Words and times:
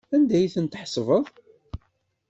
Anda 0.15 0.33
ay 0.37 0.47
ten-tḥesbeḍ? 0.53 1.25